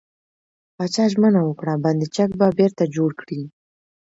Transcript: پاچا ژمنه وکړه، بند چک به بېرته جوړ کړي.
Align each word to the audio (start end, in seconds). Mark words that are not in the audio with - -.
پاچا 0.75 1.05
ژمنه 1.11 1.41
وکړه، 1.43 1.73
بند 1.83 2.01
چک 2.15 2.29
به 2.39 2.47
بېرته 2.59 2.83
جوړ 2.95 3.09
کړي. 3.21 3.41